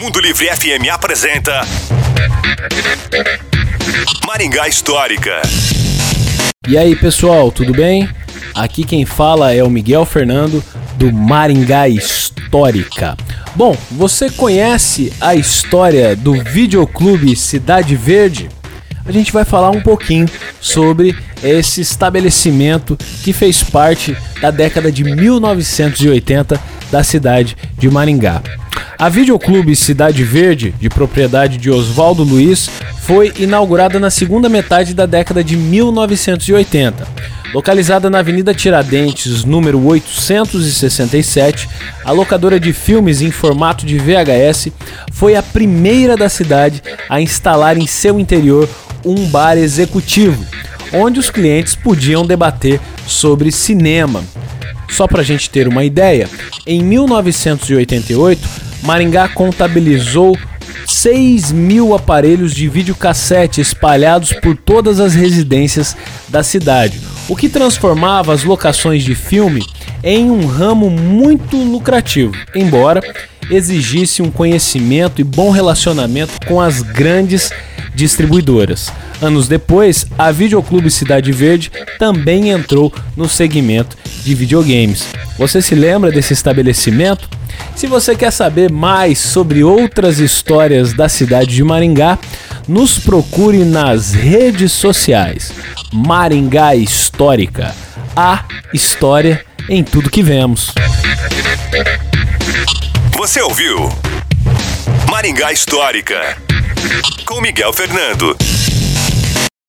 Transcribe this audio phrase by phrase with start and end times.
[0.00, 1.62] Mundo Livre FM apresenta
[4.26, 5.40] Maringá Histórica.
[6.68, 8.08] E aí pessoal, tudo bem?
[8.54, 10.62] Aqui quem fala é o Miguel Fernando
[10.96, 13.16] do Maringá Histórica.
[13.54, 18.50] Bom, você conhece a história do videoclube Cidade Verde?
[19.06, 20.28] A gente vai falar um pouquinho
[20.60, 28.42] sobre esse estabelecimento que fez parte da década de 1980 da cidade de Maringá.
[28.98, 32.68] A Videoclube Cidade Verde, de propriedade de Oswaldo Luiz,
[33.00, 37.08] foi inaugurada na segunda metade da década de 1980.
[37.54, 41.68] Localizada na Avenida Tiradentes, número 867,
[42.04, 44.68] a locadora de filmes em formato de VHS
[45.12, 48.68] foi a primeira da cidade a instalar em seu interior
[49.04, 50.44] um bar executivo,
[50.92, 54.22] onde os clientes podiam debater sobre cinema.
[54.90, 56.28] Só para a gente ter uma ideia,
[56.66, 60.36] em 1988 Maringá contabilizou
[60.86, 65.96] 6 mil aparelhos de videocassete espalhados por todas as residências
[66.28, 69.64] da cidade, o que transformava as locações de filme
[70.02, 73.02] em um ramo muito lucrativo, embora
[73.50, 77.50] exigisse um conhecimento e bom relacionamento com as grandes
[78.00, 78.90] distribuidoras.
[79.20, 85.06] Anos depois, a Videoclube Cidade Verde também entrou no segmento de videogames.
[85.36, 87.28] Você se lembra desse estabelecimento?
[87.76, 92.18] Se você quer saber mais sobre outras histórias da cidade de Maringá,
[92.66, 95.52] nos procure nas redes sociais.
[95.92, 97.74] Maringá Histórica.
[98.16, 100.72] A história em tudo que vemos.
[103.12, 103.90] Você ouviu?
[105.10, 106.49] Maringá Histórica.
[107.24, 108.36] Com Miguel Fernando.